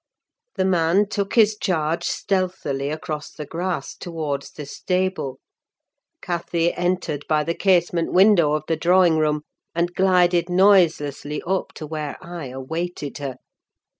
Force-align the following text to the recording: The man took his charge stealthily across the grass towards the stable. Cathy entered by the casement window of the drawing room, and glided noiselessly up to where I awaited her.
The 0.55 0.65
man 0.65 1.07
took 1.07 1.35
his 1.35 1.55
charge 1.55 2.05
stealthily 2.05 2.89
across 2.89 3.29
the 3.29 3.45
grass 3.45 3.95
towards 3.95 4.49
the 4.49 4.65
stable. 4.65 5.39
Cathy 6.23 6.73
entered 6.73 7.23
by 7.29 7.43
the 7.43 7.53
casement 7.53 8.11
window 8.11 8.53
of 8.53 8.63
the 8.67 8.77
drawing 8.77 9.17
room, 9.19 9.43
and 9.75 9.93
glided 9.93 10.49
noiselessly 10.49 11.43
up 11.45 11.73
to 11.73 11.85
where 11.85 12.17
I 12.19 12.47
awaited 12.47 13.19
her. 13.19 13.37